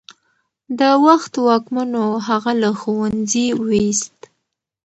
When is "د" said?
0.79-0.81